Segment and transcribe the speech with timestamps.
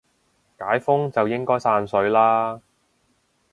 [0.57, 2.59] 解封就應該散水啦